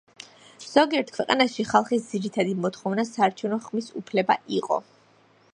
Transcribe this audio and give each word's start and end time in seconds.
ზოგიერთ 0.67 1.11
ქვეყანაში 1.17 1.65
ხალხის 1.73 2.09
ძირითადი 2.13 2.57
მოთხოვნა 2.65 3.07
საარჩევნო 3.13 3.63
ხმის 3.67 3.95
უფლება 4.03 4.43
იყო. 4.63 4.85